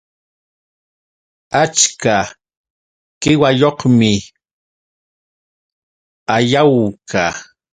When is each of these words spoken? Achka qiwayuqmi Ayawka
Achka 1.63 2.17
qiwayuqmi 3.21 4.13
Ayawka 6.35 7.23